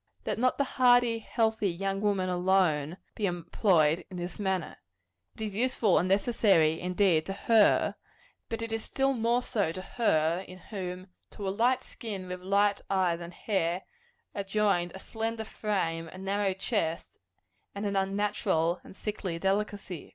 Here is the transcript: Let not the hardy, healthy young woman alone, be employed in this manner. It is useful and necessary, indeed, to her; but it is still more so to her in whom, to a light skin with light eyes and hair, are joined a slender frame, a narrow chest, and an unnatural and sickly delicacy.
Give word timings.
Let 0.25 0.39
not 0.39 0.57
the 0.57 0.63
hardy, 0.63 1.19
healthy 1.19 1.69
young 1.69 2.01
woman 2.01 2.27
alone, 2.27 2.97
be 3.13 3.27
employed 3.27 4.03
in 4.09 4.17
this 4.17 4.39
manner. 4.39 4.77
It 5.35 5.41
is 5.43 5.55
useful 5.55 5.99
and 5.99 6.09
necessary, 6.09 6.79
indeed, 6.81 7.27
to 7.27 7.33
her; 7.33 7.93
but 8.49 8.63
it 8.63 8.73
is 8.73 8.83
still 8.83 9.13
more 9.13 9.43
so 9.43 9.71
to 9.71 9.81
her 9.99 10.43
in 10.47 10.57
whom, 10.57 11.09
to 11.29 11.47
a 11.47 11.49
light 11.55 11.83
skin 11.83 12.27
with 12.27 12.41
light 12.41 12.81
eyes 12.89 13.19
and 13.19 13.31
hair, 13.31 13.83
are 14.33 14.41
joined 14.43 14.91
a 14.95 14.99
slender 14.99 15.45
frame, 15.45 16.07
a 16.07 16.17
narrow 16.17 16.55
chest, 16.55 17.19
and 17.75 17.85
an 17.85 17.95
unnatural 17.95 18.81
and 18.83 18.95
sickly 18.95 19.37
delicacy. 19.37 20.09